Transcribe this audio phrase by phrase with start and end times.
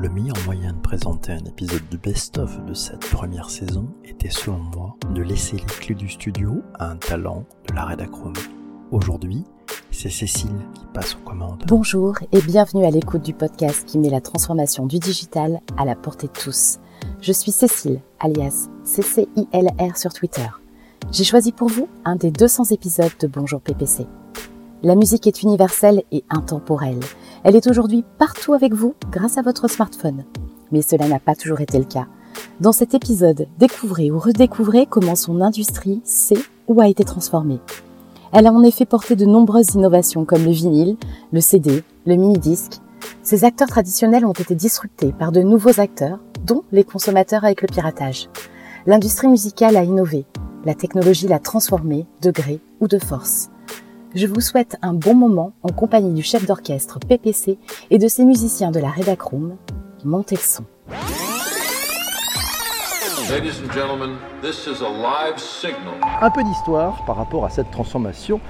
[0.00, 4.56] Le meilleur moyen de présenter un épisode du best-of de cette première saison était selon
[4.56, 8.32] moi de laisser les clés du studio à un talent de la rédacrome.
[8.92, 9.44] Aujourd'hui,
[9.90, 11.64] c'est Cécile qui passe aux commandes.
[11.66, 15.96] Bonjour et bienvenue à l'écoute du podcast qui met la transformation du digital à la
[15.96, 16.78] portée de tous.
[17.20, 20.48] Je suis Cécile, alias CCILR sur Twitter.
[21.12, 24.06] J'ai choisi pour vous un des 200 épisodes de Bonjour PPC.
[24.82, 27.00] La musique est universelle et intemporelle.
[27.42, 30.24] Elle est aujourd'hui partout avec vous grâce à votre smartphone.
[30.72, 32.06] Mais cela n'a pas toujours été le cas.
[32.60, 37.60] Dans cet épisode, découvrez ou redécouvrez comment son industrie s'est ou a été transformée.
[38.32, 40.96] Elle a en effet porté de nombreuses innovations comme le vinyle,
[41.32, 42.80] le CD, le mini-disque.
[43.22, 47.68] Ces acteurs traditionnels ont été disruptés par de nouveaux acteurs, dont les consommateurs avec le
[47.68, 48.28] piratage.
[48.86, 50.26] L'industrie musicale a innové,
[50.64, 53.50] la technologie l'a transformée de gré ou de force.
[54.12, 57.58] Je vous souhaite un bon moment en compagnie du chef d'orchestre PPC
[57.90, 59.56] et de ses musiciens de la Redacroom.
[60.04, 60.64] Montez le son.
[66.20, 68.40] Un peu d'histoire par rapport à cette transformation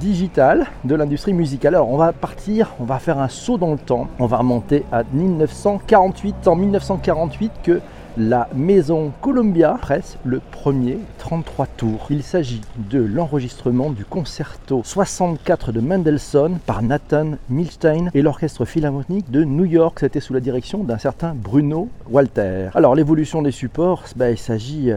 [0.00, 1.74] digitale de l'industrie musicale.
[1.74, 4.86] Alors on va partir, on va faire un saut dans le temps, on va remonter
[4.90, 7.82] à 1948, en 1948 que
[8.16, 12.06] la maison Columbia presse le premier 33 tours.
[12.10, 12.60] Il s'agit
[12.90, 19.64] de l'enregistrement du concerto 64 de Mendelssohn par Nathan Milstein et l'orchestre philharmonique de New
[19.64, 19.98] York.
[20.00, 22.68] C'était sous la direction d'un certain Bruno Walter.
[22.74, 24.92] Alors l'évolution des supports, bah, il s'agit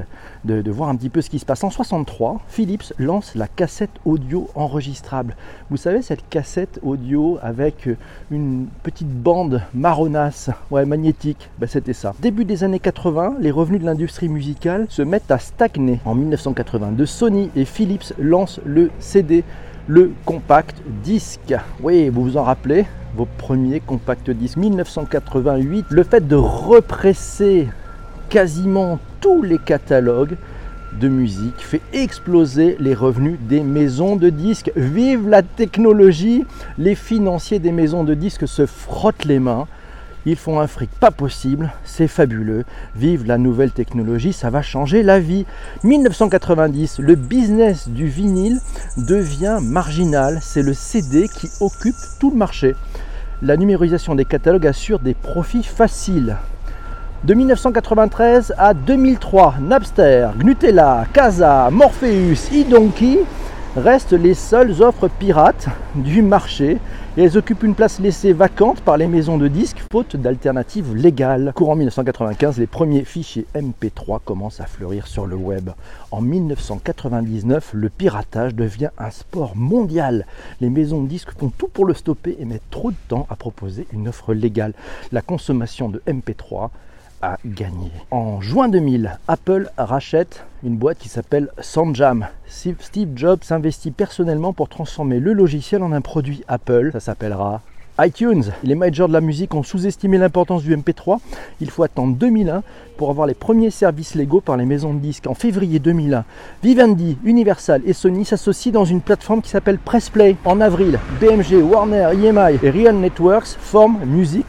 [0.45, 1.63] de, voir un petit peu ce qui se passe.
[1.63, 5.35] En 63, Philips lance la cassette audio enregistrable.
[5.69, 7.89] Vous savez cette cassette audio avec
[8.31, 12.13] une petite bande marronasse, ouais magnétique, bah, c'était ça.
[12.19, 15.99] Début des années 80 les revenus de l'industrie musicale se mettent à stagner.
[16.05, 19.43] En 1982, Sony et Philips lancent le CD,
[19.87, 21.55] le compact disque.
[21.81, 22.85] Oui, vous vous en rappelez
[23.15, 27.67] vos premiers compact disques 1988, le fait de represser
[28.29, 30.37] quasiment tous les catalogues
[30.99, 34.71] de musique fait exploser les revenus des maisons de disques.
[34.75, 36.45] Vive la technologie
[36.77, 39.67] Les financiers des maisons de disques se frottent les mains
[40.27, 42.65] ils font un fric pas possible, c'est fabuleux.
[42.95, 45.45] Vive la nouvelle technologie, ça va changer la vie.
[45.83, 48.59] 1990, le business du vinyle
[48.97, 50.39] devient marginal.
[50.41, 52.75] C'est le CD qui occupe tout le marché.
[53.43, 56.37] La numérisation des catalogues assure des profits faciles.
[57.23, 63.19] De 1993 à 2003, Napster, Gnutella, Casa, Morpheus, iDonkey
[63.75, 66.77] restent les seules offres pirates du marché
[67.17, 71.51] et elles occupent une place laissée vacante par les maisons de disques faute d'alternatives légales.
[71.55, 75.71] Courant 1995, les premiers fichiers MP3 commencent à fleurir sur le web.
[76.11, 80.25] En 1999, le piratage devient un sport mondial.
[80.61, 83.35] Les maisons de disques font tout pour le stopper et mettent trop de temps à
[83.35, 84.73] proposer une offre légale.
[85.11, 86.69] La consommation de MP3
[87.25, 87.91] a gagné.
[88.11, 92.27] En juin 2000, Apple rachète une boîte qui s'appelle SoundJam.
[92.47, 96.91] Steve Jobs s'investit personnellement pour transformer le logiciel en un produit Apple.
[96.93, 97.61] Ça s'appellera
[97.99, 98.43] iTunes.
[98.63, 101.19] Les majors de la musique ont sous-estimé l'importance du MP3.
[101.61, 102.63] Il faut attendre 2001
[102.97, 105.27] pour avoir les premiers services légaux par les maisons de disques.
[105.27, 106.25] En février 2001,
[106.63, 110.35] Vivendi, Universal et Sony s'associent dans une plateforme qui s'appelle Pressplay.
[110.45, 114.45] En avril, BMG, Warner, EMI et Real Networks forment Music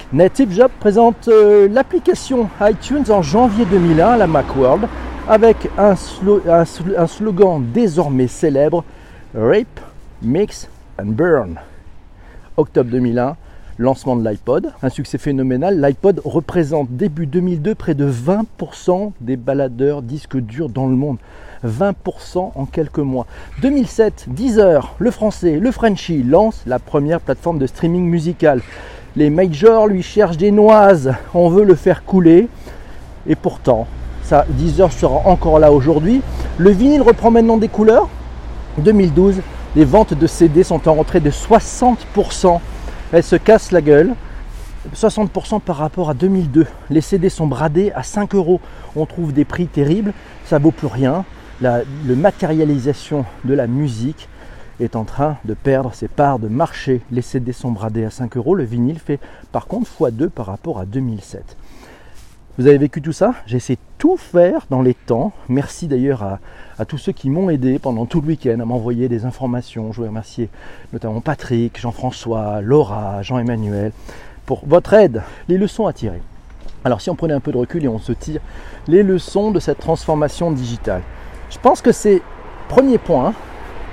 [0.51, 4.89] Job présente euh, l'application iTunes en janvier 2001 à la Macworld
[5.29, 5.97] avec un
[7.07, 8.85] slogan désormais célèbre
[9.35, 9.81] Rape,
[10.23, 10.69] Mix
[10.99, 11.59] and Burn
[12.57, 13.37] octobre 2001,
[13.79, 15.81] lancement de l'iPod, un succès phénoménal.
[15.81, 21.19] L'iPod représente début 2002 près de 20% des baladeurs disques durs dans le monde.
[21.65, 23.27] 20% en quelques mois.
[23.63, 28.61] 2007, Deezer, le français, le Frenchy lance la première plateforme de streaming musical.
[29.17, 32.49] Les majors lui cherchent des noises, on veut le faire couler.
[33.27, 33.87] Et pourtant,
[34.23, 36.21] ça, Deezer sera encore là aujourd'hui.
[36.59, 38.09] Le vinyle reprend maintenant des couleurs.
[38.79, 39.41] 2012,
[39.77, 42.61] les ventes de CD sont en retrait de 60%.
[43.13, 44.15] Elles se cassent la gueule.
[44.95, 46.67] 60% par rapport à 2002.
[46.89, 48.61] Les CD sont bradés à 5 euros.
[48.97, 50.15] On trouve des prix terribles.
[50.47, 51.27] Ça vaut plus rien.
[51.61, 54.31] La matérialisation de la musique
[54.81, 57.03] est en train de perdre ses parts de marché.
[57.11, 58.55] Les CD sont bradés à 5 euros.
[58.55, 59.21] Le vinyle fait
[59.53, 61.55] par contre x2 par rapport à 2007.
[62.59, 65.33] Vous avez vécu tout ça J'ai essayé tout faire dans les temps.
[65.51, 66.39] Merci d'ailleurs
[66.79, 69.93] à, tous ceux qui m'ont aidé pendant tout le week-end à m'envoyer des informations.
[69.93, 70.49] Je veux remercier
[70.95, 73.93] notamment Patrick, Jean-François, Laura, Jean-Emmanuel
[74.47, 75.23] pour votre aide.
[75.49, 76.23] Les leçons à tirer.
[76.83, 78.41] Alors si on prenait un peu de recul et on se tire
[78.89, 81.03] les leçons de cette transformation digitale.
[81.51, 82.23] Je pense que c'est
[82.71, 83.35] premier point.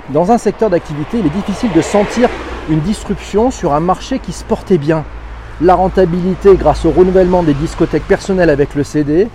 [0.08, 2.30] Dans un secteur d'activité, il est difficile de sentir
[2.70, 5.04] une disruption sur un marché qui se portait bien.
[5.60, 9.28] La rentabilité grâce au renouvellement des discothèques personnelles avec le CD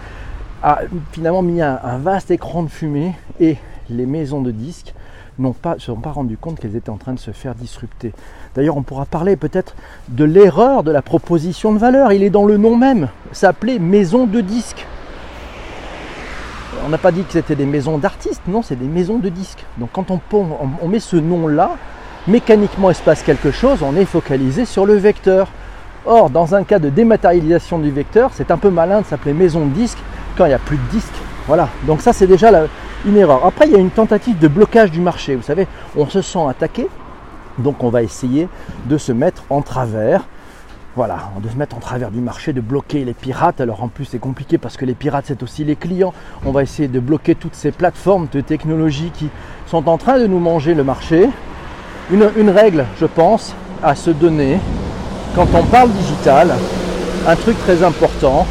[0.62, 0.80] a
[1.12, 3.58] finalement mis un, vaste écran de fumée et
[3.90, 4.94] les maisons de disques
[5.38, 8.12] n'ont pas, se sont pas rendu compte qu'elles étaient en train de se faire disrupter.
[8.56, 9.76] D'ailleurs, on pourra parler peut-être
[10.10, 12.12] de l'erreur de la proposition de valeur.
[12.12, 14.86] Il est dans le nom même, s'appelait maison de disques.
[16.86, 19.64] On n'a pas dit que c'était des maisons d'artistes, non, c'est des maisons de disques.
[19.78, 20.20] Donc quand on,
[20.82, 21.78] on met ce nom-là,
[22.28, 25.48] mécaniquement il se passe quelque chose, on est focalisé sur le vecteur.
[26.12, 29.68] Or, dans un cas de dématérialisation du vecteur, c'est un peu malin de s'appeler maison
[29.68, 30.00] de disques
[30.36, 31.14] quand il n'y a plus de disques.
[31.46, 32.50] Voilà, donc ça c'est déjà
[33.06, 33.46] une erreur.
[33.46, 35.36] Après, il y a une tentative de blocage du marché.
[35.36, 36.88] Vous savez, on se sent attaqué,
[37.60, 38.48] donc on va essayer
[38.88, 40.24] de se mettre en travers.
[40.96, 43.62] Voilà, de se mettre en travers du marché, de bloquer les pirates.
[43.62, 46.16] Alors en plus c'est compliqué parce que les pirates c'est aussi les clients.
[46.44, 49.30] On va essayer de bloquer toutes ces plateformes de technologie qui
[49.68, 51.30] sont en train de nous manger le marché.
[52.12, 53.54] Une règle, je pense,
[53.84, 54.58] à se donner
[55.36, 56.54] quand on parle digital,
[57.28, 58.46] un truc très important,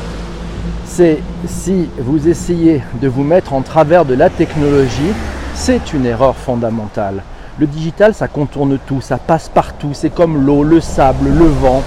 [0.87, 5.13] c'est si vous essayez de vous mettre en travers de la technologie,
[5.55, 7.23] c'est une erreur fondamentale.
[7.59, 11.83] Le digital, ça contourne tout, ça passe partout, c'est comme l'eau, le sable, le vent.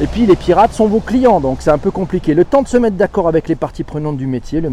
[0.00, 2.32] Et puis les pirates sont vos clients, donc c'est un peu compliqué.
[2.32, 4.70] Le temps de se mettre d'accord avec les parties prenantes du métier, le,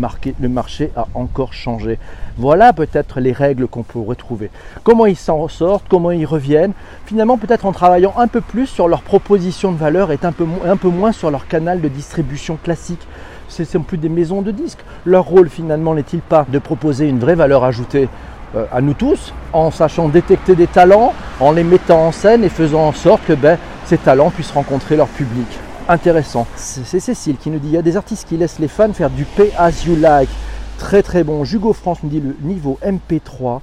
[0.47, 1.99] marché a encore changé.
[2.37, 4.49] Voilà peut-être les règles qu'on peut retrouver.
[4.83, 6.71] Comment ils s'en sortent, comment ils reviennent.
[7.05, 10.89] Finalement, peut-être en travaillant un peu plus sur leur proposition de valeur et un peu,
[10.89, 13.05] moins sur leur canal de distribution classique.
[13.49, 14.83] Ce ne sont plus des maisons de disques.
[15.05, 18.07] Leur rôle finalement n'est-il pas de proposer une vraie valeur ajoutée
[18.55, 22.49] euh, à nous tous, en sachant détecter des talents, en les mettant en scène et
[22.49, 23.59] faisant en sorte que ben,
[23.89, 25.47] ces talents puissent rencontrer leur public.
[25.87, 26.45] Intéressant.
[26.55, 29.09] C'est Cécile qui nous dit il y a des artistes qui laissent les fans faire
[29.09, 30.29] du pay as you like.
[30.77, 31.43] Très très bon.
[31.43, 33.61] Jugo France nous dit le niveau MP3.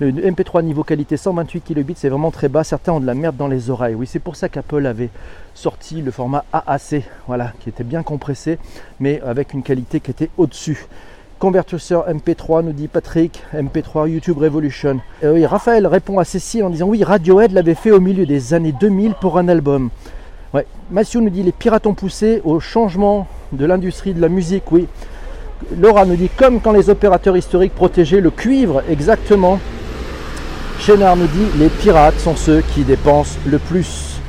[0.00, 2.64] Le MP3 niveau qualité 128 kilobits, c'est vraiment très bas.
[2.64, 3.94] Certains ont de la merde dans les oreilles.
[3.94, 5.08] Oui, c'est pour ça qu'Apple avait
[5.54, 8.58] sorti le format AAC, voilà, qui était bien compressé,
[9.00, 10.86] mais avec une qualité qui était au-dessus.
[11.42, 15.00] Convertisseur MP3, nous dit Patrick, MP3 YouTube Revolution.
[15.24, 18.54] Et oui, Raphaël répond à Cécile en disant oui, Radiohead l'avait fait au milieu des
[18.54, 19.90] années 2000 pour un album.
[20.54, 20.64] Ouais.
[20.92, 24.86] Mathieu nous dit les pirates ont poussé au changement de l'industrie de la musique, oui.
[25.80, 29.58] Laura nous dit comme quand les opérateurs historiques protégeaient le cuivre, exactement.
[30.78, 34.20] Chénard nous dit les pirates sont ceux qui dépensent le plus.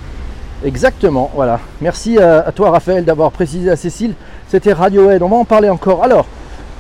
[0.66, 1.60] Exactement, voilà.
[1.80, 4.16] Merci à, à toi Raphaël d'avoir précisé à Cécile.
[4.48, 6.04] C'était Radiohead, on va en parler encore.
[6.04, 6.26] Alors,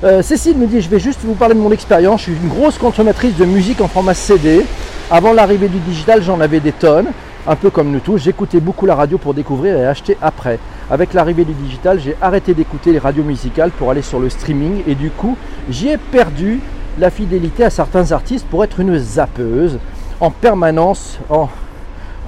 [0.04, 2.22] euh, Cécile me dit je vais juste vous parler de mon expérience.
[2.22, 4.66] Je suis une grosse consommatrice de musique en format CD.
[5.10, 7.08] Avant l'arrivée du digital, j'en avais des tonnes,
[7.48, 8.18] un peu comme nous tous.
[8.18, 10.60] J'écoutais beaucoup la radio pour découvrir et acheter après.
[10.92, 14.84] Avec l'arrivée du digital, j'ai arrêté d'écouter les radios musicales pour aller sur le streaming
[14.88, 15.38] et du coup,
[15.70, 16.60] j'y ai perdu
[17.00, 19.80] la fidélité à certains artistes pour être une zappeuse
[20.20, 21.48] en permanence, en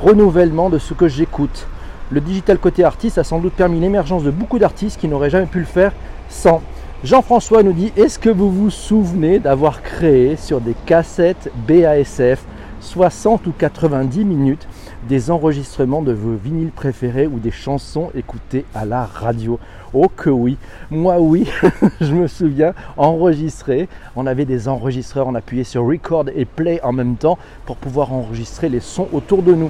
[0.01, 1.68] renouvellement de ce que j'écoute.
[2.10, 5.45] Le digital côté artiste a sans doute permis l'émergence de beaucoup d'artistes qui n'auraient jamais
[5.45, 5.92] pu le faire
[6.30, 6.62] sans.
[7.03, 12.44] Jean-François nous dit Est-ce que vous vous souvenez d'avoir créé sur des cassettes BASF
[12.80, 14.68] 60 ou 90 minutes
[15.07, 19.59] des enregistrements de vos vinyles préférés ou des chansons écoutées à la radio?
[19.94, 20.57] Oh que oui,
[20.89, 21.47] moi oui,
[22.01, 26.94] je me souviens, enregistrer, on avait des enregistreurs, on appuyait sur record et play en
[26.94, 29.69] même temps pour pouvoir enregistrer les sons autour de nous.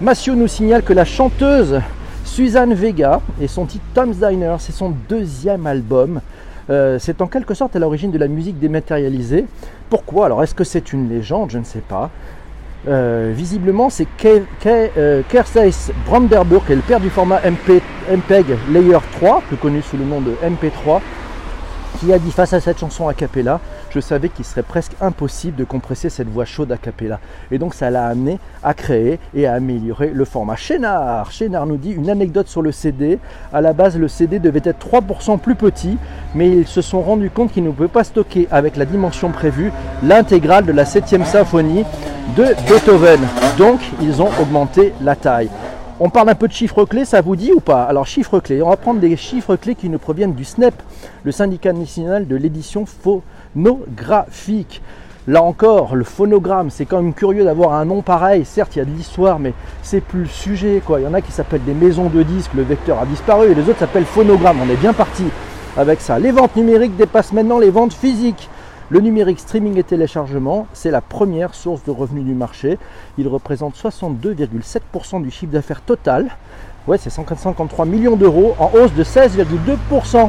[0.00, 1.80] Mathieu nous signale que la chanteuse
[2.24, 6.20] Suzanne Vega et son titre Tom's Diner, c'est son deuxième album.
[6.70, 9.46] Euh, c'est en quelque sorte à l'origine de la musique dématérialisée.
[9.90, 10.26] Pourquoi?
[10.26, 11.50] Alors est-ce que c'est une légende?
[11.50, 12.10] Je ne sais pas.
[12.86, 14.06] Euh, visiblement, c'est
[14.66, 15.70] euh, Kersey
[16.06, 20.20] Brandenburg, qui est le père du format MPEG Layer 3, plus connu sous le nom
[20.20, 21.00] de MP3,
[21.98, 23.60] qui a dit face à cette chanson a cappella,
[23.94, 27.20] je savais qu'il serait presque impossible de compresser cette voix chaude a cappella.
[27.52, 30.56] Et donc ça l'a amené à créer et à améliorer le format.
[30.56, 33.20] Chénard, Chénard nous dit une anecdote sur le CD.
[33.52, 35.96] À la base, le CD devait être 3% plus petit,
[36.34, 39.70] mais ils se sont rendus compte qu'ils ne pouvaient pas stocker avec la dimension prévue
[40.02, 41.84] l'intégrale de la 7e symphonie
[42.36, 43.20] de Beethoven.
[43.58, 45.50] Donc ils ont augmenté la taille.
[46.00, 47.84] On parle un peu de chiffres clés, ça vous dit ou pas?
[47.84, 50.74] Alors chiffres clés, on va prendre des chiffres clés qui nous proviennent du SNEP,
[51.22, 52.84] le syndicat national de l'édition
[53.54, 54.82] phonographique.
[55.26, 58.44] Là encore, le phonogramme, c'est quand même curieux d'avoir un nom pareil.
[58.44, 60.82] Certes, il y a de l'histoire, mais c'est plus le sujet.
[60.84, 61.00] Quoi.
[61.00, 63.54] Il y en a qui s'appellent des maisons de disques, le vecteur a disparu, et
[63.54, 64.58] les autres s'appellent phonogramme.
[64.62, 65.24] On est bien parti
[65.78, 66.18] avec ça.
[66.18, 68.50] Les ventes numériques dépassent maintenant les ventes physiques.
[68.90, 72.78] Le numérique streaming et téléchargement, c'est la première source de revenus du marché.
[73.16, 76.36] Il représente 62,7% du chiffre d'affaires total.
[76.86, 80.28] Ouais, c'est 153 millions d'euros en hausse de 16,2%.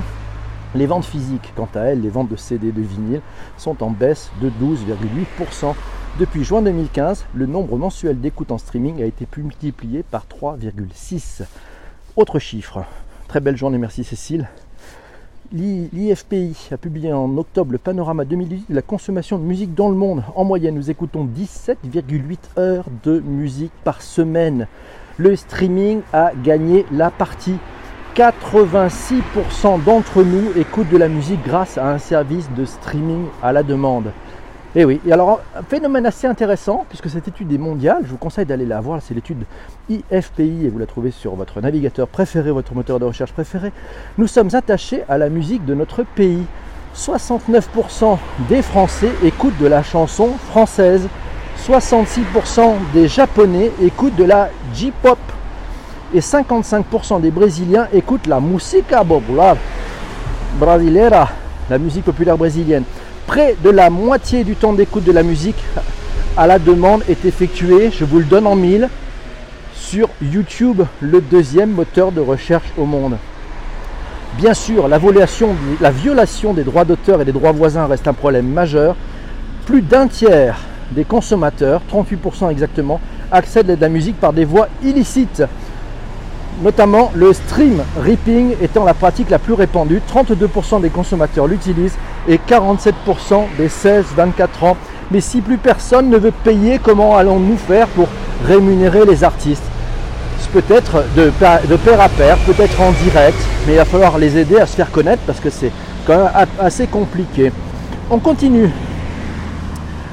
[0.76, 3.22] Les ventes physiques, quant à elles, les ventes de CD de vinyle,
[3.58, 5.74] sont en baisse de 12,8%.
[6.20, 11.44] Depuis juin 2015, le nombre mensuel d'écoutes en streaming a été multiplié par 3,6.
[12.18, 12.84] Autre chiffre,
[13.30, 14.50] très belle journée, merci Cécile.
[15.54, 19.96] L'IFPI a publié en octobre le panorama 2018 de la consommation de musique dans le
[19.96, 20.24] monde.
[20.36, 24.68] En moyenne, nous écoutons 17,8 heures de musique par semaine.
[25.18, 27.56] Le streaming a gagné la partie.
[28.16, 33.62] 86% d'entre nous écoutent de la musique grâce à un service de streaming à la
[33.62, 34.14] demande.
[34.74, 38.10] Et eh oui, et alors un phénomène assez intéressant, puisque cette étude est mondiale, je
[38.10, 39.44] vous conseille d'aller la voir, c'est l'étude
[39.90, 43.74] IFPI et vous la trouvez sur votre navigateur préféré, votre moteur de recherche préféré.
[44.18, 46.44] Nous sommes attachés à la musique de notre pays.
[46.96, 48.18] 69%
[48.48, 51.08] des Français écoutent de la chanson française.
[51.68, 55.20] 66% des Japonais écoutent de la J-pop.
[56.16, 59.58] Et 55% des Brésiliens écoutent la musica popular
[60.58, 61.28] brasileira,
[61.70, 62.86] la musique populaire brésilienne.
[63.28, 65.62] Près de la moitié du temps d'écoute de la musique
[66.38, 68.88] à la demande est effectué, je vous le donne en mille,
[69.74, 73.18] sur YouTube, le deuxième moteur de recherche au monde.
[74.38, 75.50] Bien sûr, la violation,
[75.82, 78.96] la violation des droits d'auteur et des droits voisins reste un problème majeur.
[79.66, 83.02] Plus d'un tiers des consommateurs, 38% exactement,
[83.34, 85.44] accèdent à la musique par des voies illicites
[86.62, 90.02] notamment le stream ripping étant la pratique la plus répandue.
[90.14, 91.98] 32% des consommateurs l'utilisent
[92.28, 92.94] et 47%
[93.58, 94.78] des 16-24 ans.
[95.12, 98.08] Mais si plus personne ne veut payer, comment allons-nous faire pour
[98.46, 99.64] rémunérer les artistes?
[100.54, 104.66] Peut-être de, pair à pair, peut-être en direct, mais il va falloir les aider à
[104.66, 105.72] se faire connaître parce que c'est
[106.08, 107.52] quand même assez compliqué.
[108.10, 108.70] On continue.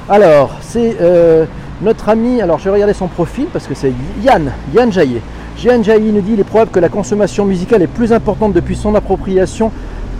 [0.09, 1.45] Alors, c'est euh,
[1.81, 5.21] notre ami, alors je vais regarder son profil parce que c'est Yann, Yann Jaillet.
[5.57, 8.75] Jean Jailly nous dit il est probable que la consommation musicale est plus importante depuis
[8.75, 9.71] son appropriation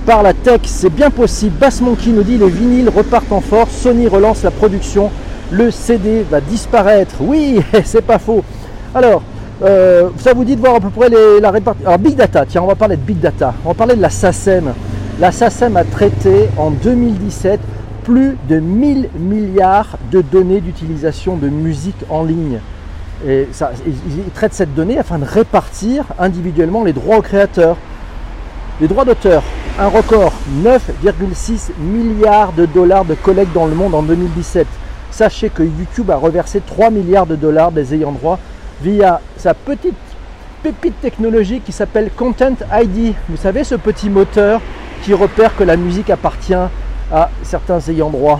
[0.05, 0.61] par la tech.
[0.65, 1.55] C'est bien possible.
[1.59, 3.71] Bass Monkey nous dit les vinyles repartent en force.
[3.71, 5.09] Sony relance la production.
[5.51, 7.15] Le CD va disparaître.
[7.19, 8.43] Oui, c'est pas faux.
[8.93, 9.21] Alors,
[9.63, 11.87] euh, ça vous dit de voir à peu près la répartition.
[11.87, 13.53] Alors, Big Data, tiens, on va parler de Big Data.
[13.65, 14.73] On va parler de la SACEM.
[15.19, 17.59] La SACEM a traité en 2017
[18.03, 22.59] plus de 1000 milliards de données d'utilisation de musique en ligne.
[23.25, 27.77] Et ça, ils traitent cette donnée afin de répartir individuellement les droits aux créateurs.
[28.81, 29.43] Les droits d'auteur,
[29.79, 34.67] un record, 9,6 milliards de dollars de collecte dans le monde en 2017.
[35.11, 38.39] Sachez que YouTube a reversé 3 milliards de dollars des ayants droit
[38.81, 39.95] via sa petite
[40.63, 43.13] pépite technologique qui s'appelle Content ID.
[43.29, 44.59] Vous savez, ce petit moteur
[45.03, 48.39] qui repère que la musique appartient à certains ayants droit.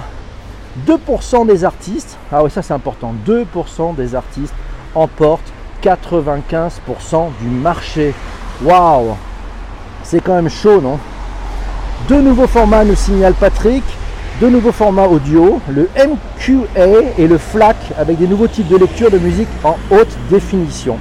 [0.87, 4.55] 2% des artistes, ah oui ça c'est important, 2% des artistes
[4.95, 5.51] emporte
[5.83, 6.71] 95%
[7.41, 8.13] du marché.
[8.63, 9.15] Waouh
[10.03, 10.99] C'est quand même chaud, non?
[12.07, 13.83] Deux nouveaux formats nous signale Patrick.
[14.39, 19.11] Deux nouveaux formats audio, le MQA et le FLAC avec des nouveaux types de lecture
[19.11, 20.97] de musique en haute définition.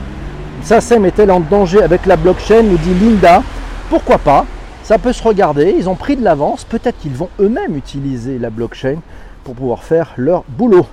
[0.62, 3.42] SACEM est-elle en danger avec la blockchain nous dit Linda.
[3.88, 4.44] Pourquoi pas?
[4.84, 8.50] Ça peut se regarder, ils ont pris de l'avance, peut-être qu'ils vont eux-mêmes utiliser la
[8.50, 8.96] blockchain
[9.44, 10.86] pour pouvoir faire leur boulot.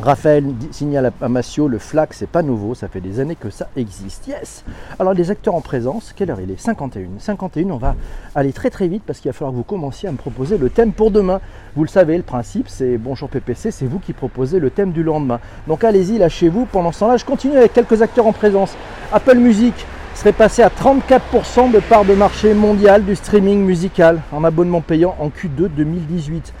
[0.00, 3.68] Raphaël signale à Massio, le FLAC, c'est pas nouveau, ça fait des années que ça
[3.76, 4.28] existe.
[4.28, 4.64] Yes
[5.00, 6.60] Alors les acteurs en présence, quelle heure il est?
[6.60, 7.08] 51.
[7.18, 7.96] 51, on va
[8.36, 10.70] aller très très vite parce qu'il va falloir que vous commenciez à me proposer le
[10.70, 11.40] thème pour demain.
[11.74, 15.02] Vous le savez, le principe c'est bonjour PPC, c'est vous qui proposez le thème du
[15.02, 15.40] lendemain.
[15.66, 16.66] Donc allez-y, lâchez-vous.
[16.66, 18.76] Pendant ce temps-là, je continue avec quelques acteurs en présence.
[19.12, 19.74] Apple Music
[20.14, 25.16] serait passé à 34% de part de marché mondial du streaming musical en abonnement payant
[25.18, 26.52] en Q2 2018.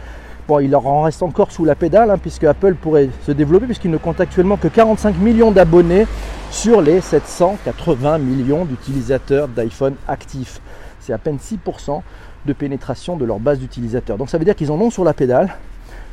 [0.60, 3.90] Il leur en reste encore sous la pédale, hein, puisque Apple pourrait se développer, puisqu'il
[3.90, 6.06] ne compte actuellement que 45 millions d'abonnés
[6.50, 10.60] sur les 780 millions d'utilisateurs d'iPhone actifs.
[11.00, 12.00] C'est à peine 6%
[12.46, 14.16] de pénétration de leur base d'utilisateurs.
[14.16, 15.54] Donc ça veut dire qu'ils en ont sur la pédale.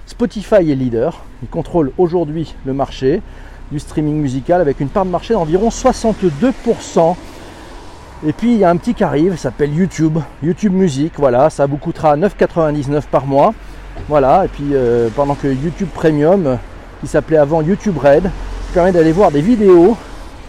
[0.06, 3.22] Spotify est leader, il contrôle aujourd'hui le marché
[3.72, 7.15] du streaming musical avec une part de marché d'environ 62%.
[8.27, 11.65] Et puis il y a un petit qui arrive, s'appelle YouTube, YouTube Music, voilà, ça
[11.65, 13.54] vous coûtera 9,99 par mois.
[14.08, 16.58] Voilà, et puis euh, pendant que YouTube Premium,
[17.02, 18.30] qui s'appelait avant YouTube Red,
[18.74, 19.96] permet d'aller voir des vidéos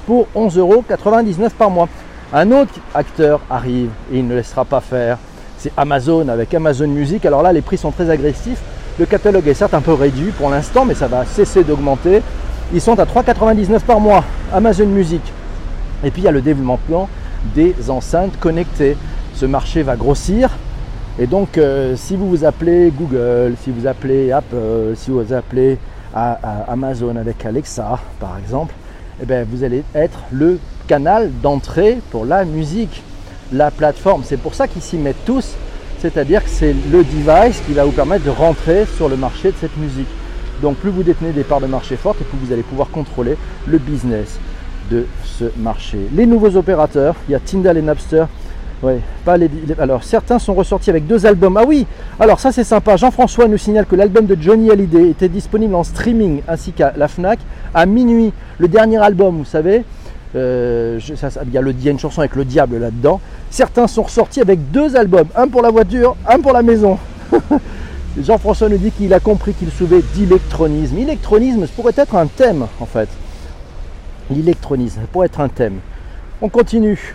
[0.06, 1.88] pour 11,99€ par mois.
[2.32, 5.18] Un autre acteur arrive et il ne laissera pas faire.
[5.58, 7.24] C'est Amazon avec Amazon Music.
[7.24, 8.60] Alors là, les prix sont très agressifs.
[8.98, 12.22] Le catalogue est certes un peu réduit pour l'instant, mais ça va cesser d'augmenter.
[12.74, 15.22] Ils sont à 3,99€ par mois, Amazon Music.
[16.02, 17.08] Et puis il y a le développement
[17.54, 18.96] des enceintes connectées.
[19.34, 20.50] Ce marché va grossir.
[21.18, 25.78] Et donc, euh, si vous vous appelez Google, si vous appelez Apple, si vous appelez
[26.14, 28.74] Amazon avec Alexa, par exemple,
[29.22, 33.02] eh bien, vous allez être le canal d'entrée pour la musique,
[33.52, 34.22] la plateforme.
[34.24, 35.54] C'est pour ça qu'ils s'y mettent tous,
[36.00, 39.56] c'est-à-dire que c'est le device qui va vous permettre de rentrer sur le marché de
[39.58, 40.08] cette musique.
[40.62, 43.36] Donc plus vous détenez des parts de marché fortes et plus vous allez pouvoir contrôler
[43.66, 44.38] le business.
[44.90, 45.98] de ce marché.
[46.14, 48.26] Les nouveaux opérateurs, il y a Tyndall et Napster.
[48.82, 51.56] Ouais, pas les, alors certains sont ressortis avec deux albums.
[51.56, 51.86] Ah oui,
[52.20, 52.96] alors ça c'est sympa.
[52.96, 57.08] Jean-François nous signale que l'album de Johnny Hallyday était disponible en streaming ainsi qu'à la
[57.08, 57.38] Fnac
[57.74, 58.34] à minuit.
[58.58, 59.82] Le dernier album, vous savez,
[60.34, 61.00] euh,
[61.46, 63.20] il, y a le, une chanson avec le diable là-dedans.
[63.50, 66.98] Certains sont ressortis avec deux albums, un pour la voiture, un pour la maison.
[68.22, 70.98] Jean-François nous dit qu'il a compris qu'il souvait d'électronisme.
[70.98, 73.08] Électronisme, pourrait être un thème en fait.
[74.30, 75.78] L'électronisme pourrait être un thème.
[76.42, 77.14] On continue.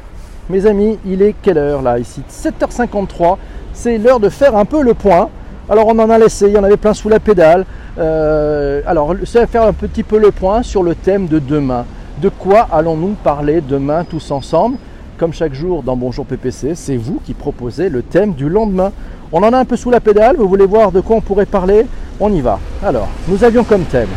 [0.51, 2.21] Mes amis, il est quelle heure là ici?
[2.29, 3.37] 7h53.
[3.71, 5.29] C'est l'heure de faire un peu le point.
[5.69, 7.65] Alors on en a laissé, il y en avait plein sous la pédale.
[7.97, 11.85] Euh, alors c'est faire un petit peu le point sur le thème de demain.
[12.21, 14.75] De quoi allons-nous parler demain tous ensemble?
[15.17, 18.91] Comme chaque jour dans Bonjour PPC, c'est vous qui proposez le thème du lendemain.
[19.31, 21.45] On en a un peu sous la pédale, vous voulez voir de quoi on pourrait
[21.45, 21.85] parler?
[22.19, 22.59] On y va.
[22.83, 24.09] Alors, nous avions comme thème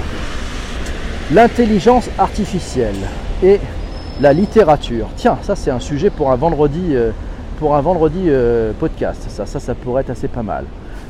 [1.32, 2.96] l'intelligence artificielle
[3.42, 3.60] et
[4.20, 5.08] la littérature.
[5.16, 7.10] Tiens, ça c'est un sujet pour un vendredi, euh,
[7.58, 9.26] pour un vendredi euh, podcast.
[9.28, 10.64] Ça, ça, pourrait être assez pas mal.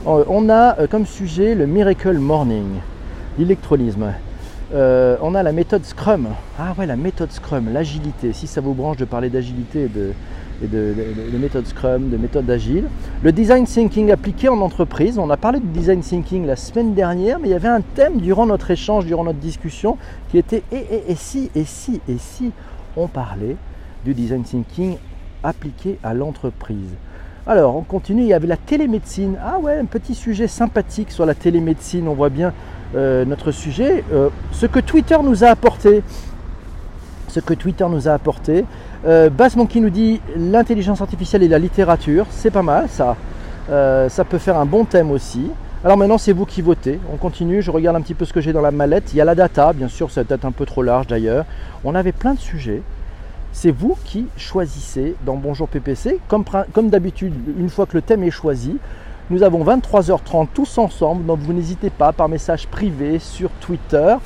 [0.07, 2.79] Euh, on a comme sujet le Miracle Morning,
[3.39, 4.13] l'électrolysme.
[4.73, 6.29] on a la méthode Scrum.
[6.59, 8.33] Ah ouais, la méthode Scrum, l'agilité.
[8.33, 10.13] Si ça vous branche de parler d'agilité de,
[10.63, 10.95] et de,
[11.33, 12.85] de, méthode Scrum, de méthode agile.
[13.23, 15.19] Le design thinking appliqué en entreprise.
[15.19, 18.19] On a parlé de design thinking la semaine dernière, mais il y avait un thème
[18.19, 19.97] durant notre échange, durant notre discussion,
[20.31, 22.53] qui était et, et si, et si, et si?
[22.97, 23.57] On parlait
[24.05, 24.97] du design thinking
[25.43, 26.95] appliqué à l'entreprise.
[27.47, 28.23] Alors, on continue.
[28.23, 29.37] Il y avait la télémédecine.
[29.45, 32.09] Ah ouais, un petit sujet sympathique sur la télémédecine.
[32.09, 32.53] On voit bien
[32.95, 34.03] euh, notre sujet.
[34.13, 36.03] Euh, ce que Twitter nous a apporté.
[37.29, 38.65] Ce que Twitter nous a apporté.
[39.07, 42.27] Euh, Bass Monkey nous dit l'intelligence artificielle et la littérature.
[42.31, 43.17] C'est pas mal ça.
[43.71, 45.51] Euh, ça peut faire un bon thème aussi.
[45.85, 46.99] Alors maintenant, c'est vous qui votez.
[47.12, 47.61] On continue.
[47.61, 49.12] Je regarde un petit peu ce que j'ai dans la mallette.
[49.12, 51.45] Il y a la data, bien sûr, peut être un peu trop large d'ailleurs.
[51.85, 52.81] On avait plein de sujets.
[53.53, 56.21] C'est vous qui choisissez dans Bonjour PPC.
[56.26, 58.79] Comme, d'habitude, une fois que le thème est choisi,
[59.29, 61.27] nous avons 23h30 tous ensemble.
[61.27, 64.16] Donc vous n'hésitez pas par message privé sur Twitter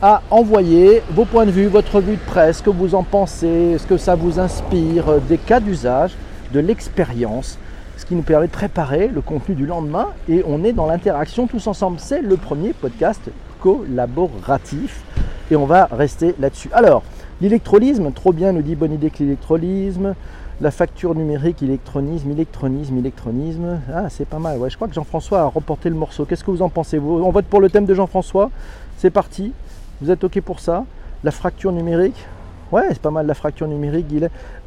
[0.00, 3.76] à envoyer vos points de vue, votre vue de presse, ce que vous en pensez,
[3.76, 6.12] ce que ça vous inspire, euh, des cas d'usage,
[6.52, 7.58] de l'expérience,
[7.98, 11.48] ce qui nous permet de préparer le contenu du lendemain et on est dans l'interaction
[11.48, 11.98] tous ensemble.
[11.98, 13.20] C'est le premier podcast
[13.60, 15.02] collaboratif
[15.50, 16.70] et on va rester là-dessus.
[16.72, 17.02] Alors,
[17.40, 20.14] l'électrolysme, trop bien, nous dit bonne idée que l'électrolysme.
[20.60, 23.80] La facture numérique, électronisme, électronisme, électronisme.
[23.92, 24.58] Ah, c'est pas mal.
[24.58, 26.24] Ouais, je crois que Jean-François a remporté le morceau.
[26.24, 26.98] Qu'est-ce que vous en pensez?
[26.98, 28.50] Vous On vote pour le thème de Jean-François.
[28.96, 29.52] C'est parti.
[30.00, 30.84] Vous êtes OK pour ça?
[31.24, 32.26] La fracture numérique?
[32.70, 34.06] Ouais, c'est pas mal la fracture numérique.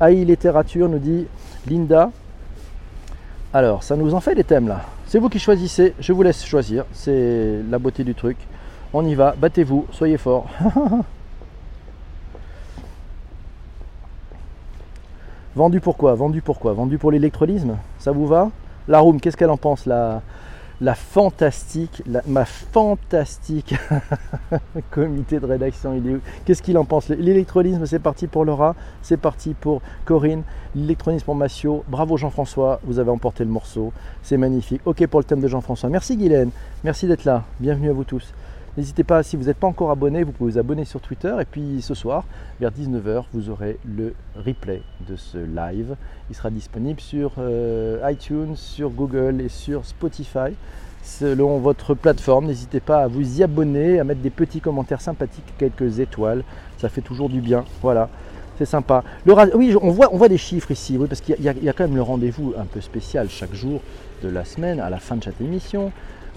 [0.02, 1.28] AI littérature, nous dit
[1.70, 2.12] Linda.
[3.54, 4.82] Alors, ça nous en fait des thèmes là.
[5.08, 6.86] C'est vous qui choisissez, je vous laisse choisir.
[6.94, 8.38] C'est la beauté du truc.
[8.94, 10.50] On y va, battez-vous, soyez forts.
[15.54, 18.52] Vendu pourquoi Vendu pourquoi Vendu pour l'électrolysme Ça vous va?
[18.88, 20.22] La room, qu'est-ce qu'elle en pense la,
[20.82, 23.76] la fantastique, ma fantastique
[24.92, 25.94] comité de rédaction.
[25.94, 27.10] Il est Qu'est-ce qu'il en pense?
[27.10, 30.42] L'électrolysme, c'est parti pour Laura, c'est parti pour Corinne,
[30.76, 31.84] l'électronisme pour Massio.
[31.88, 34.82] Bravo Jean-François, vous avez emporté le morceau, c'est magnifique.
[34.86, 35.90] Ok pour le thème de Jean-François.
[35.90, 36.50] Merci Guylaine,
[36.84, 37.44] merci d'être là.
[37.60, 38.34] Bienvenue à vous tous.
[38.78, 41.36] N'hésitez pas, si vous n'êtes pas encore abonné, vous pouvez vous abonner sur Twitter.
[41.42, 42.24] Et puis ce soir,
[42.62, 45.98] vers 19h, vous aurez le replay de ce live.
[46.30, 50.56] Il sera disponible sur euh, iTunes, sur Google et sur Spotify.
[51.04, 55.54] Selon votre plateforme, n'hésitez pas à vous y abonner, à mettre des petits commentaires sympathiques,
[55.58, 56.44] quelques étoiles.
[56.78, 57.66] Ça fait toujours du bien.
[57.82, 58.10] Voilà
[58.58, 59.04] c'est sympa.
[59.26, 61.86] Oui, on voit, on voit des chiffres ici, oui, parce qu'il y, y, a quand
[61.86, 63.82] même le rendez-vous un peu spécial chaque jour
[64.22, 65.92] de la semaine, à la fin de chaque émission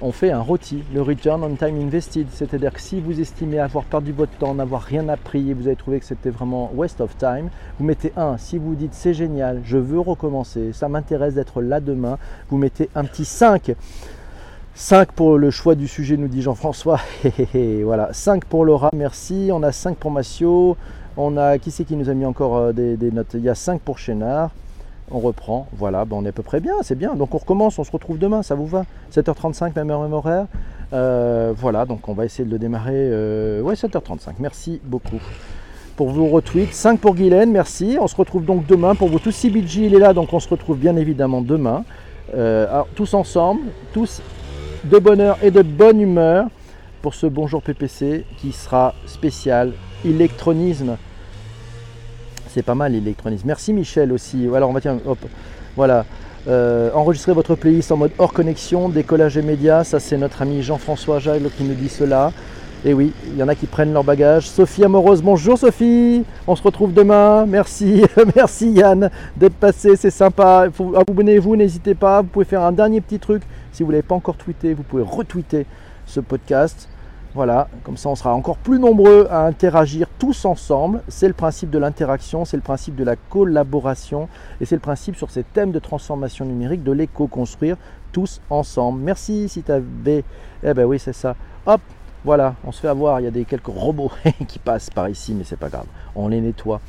[0.05, 2.27] on fait un ROTI, le Return on Time Invested.
[2.31, 5.77] C'est-à-dire que si vous estimez avoir perdu votre temps, n'avoir rien appris et vous avez
[5.77, 8.37] trouvé que c'était vraiment waste of time, vous mettez 1.
[8.37, 12.19] Si vous dites c'est génial, je veux recommencer, ça m'intéresse d'être là demain,
[12.51, 13.75] vous mettez un petit 5.
[14.75, 17.01] 5 pour le choix du sujet, nous dit Jean-François.
[17.83, 19.49] voilà, 5 pour Laura, merci.
[19.53, 20.77] On a 5 pour Massio.
[21.17, 23.35] On a qui c'est qui nous a mis encore euh, des, des notes?
[23.35, 24.51] Il y a 5 pour Chénard
[25.11, 27.15] on reprend, voilà, ben on est à peu près bien, c'est bien.
[27.15, 28.85] Donc on recommence, on se retrouve demain, ça vous va?
[29.13, 30.47] 7h35, même heure, même horaire.
[30.93, 32.93] Euh, voilà, donc on va essayer de le démarrer.
[32.95, 35.21] Euh, ouais, 7h35, merci beaucoup
[35.97, 36.73] pour vos retweets.
[36.73, 37.99] 5 pour Guylaine, merci.
[38.01, 39.33] On se retrouve donc demain pour vous tous.
[39.33, 41.85] CBG, il est là, donc on se retrouve bien évidemment demain.
[42.35, 43.63] Euh, alors, tous ensemble,
[43.93, 44.23] tous
[44.85, 46.47] de bonheur et de bonne humeur
[47.03, 49.73] pour ce Bonjour PPC qui sera spécial
[50.05, 50.97] électronisme
[52.55, 53.47] c'est pas mal l'électronisme.
[53.47, 54.49] Merci Michel aussi.
[54.55, 55.19] Alors on va tiens, hop,
[55.77, 56.07] voilà.
[56.47, 59.83] Euh, enregistrez votre playlist en mode hors connexion, décollage et médias.
[59.83, 62.33] Ça c'est notre ami Jean-François Jagle qui nous dit cela.
[62.87, 64.47] Et oui, il y en a qui prennent leur bagage.
[64.47, 66.23] Sophie Amoureuse, bonjour Sophie.
[66.47, 67.45] On se retrouve demain.
[67.47, 68.05] Merci,
[68.37, 70.69] merci Yann d'être passé, c'est sympa.
[70.97, 72.21] Abonnez-vous, n'hésitez pas.
[72.21, 73.43] Vous pouvez faire un dernier petit truc.
[73.73, 75.67] Si vous ne l'avez pas encore tweeté, vous pouvez retweeter
[76.07, 76.89] ce podcast.
[77.35, 81.03] Voilà, comme ça on sera encore plus nombreux à interagir tous ensemble.
[81.09, 84.29] C'est le principe de l'interaction, c'est le principe de la collaboration
[84.61, 87.77] et c'est le principe sur ces thèmes de transformation numérique de l'éco-construire
[88.13, 89.01] tous ensemble.
[89.01, 90.23] Merci si tu avais...
[90.63, 91.35] Eh ben oui, c'est ça.
[91.67, 91.81] Hop,
[92.25, 94.13] voilà, on se fait avoir, il y a des quelques robots
[94.47, 95.87] qui passent par ici, mais c'est pas grave.
[96.15, 96.81] On les nettoie,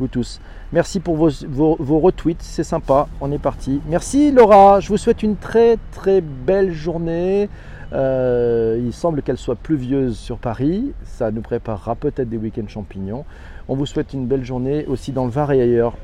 [0.00, 0.40] vous tous.
[0.72, 3.80] Merci pour vos, vos retweets, c'est sympa, on est parti.
[3.86, 7.48] Merci Laura, je vous souhaite une très très belle journée.
[7.92, 10.92] Euh, il semble qu'elle soit pluvieuse sur Paris.
[11.04, 13.24] Ça nous préparera peut-être des week-ends champignons.
[13.68, 15.96] On vous souhaite une belle journée aussi dans le Var et ailleurs,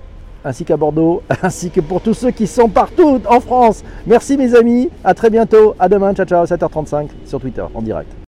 [0.44, 3.84] ainsi qu'à Bordeaux, ainsi que pour tous ceux qui sont partout en France.
[4.06, 8.18] Merci mes amis, à très bientôt, à demain, ciao ciao, 7h35 sur Twitter en direct.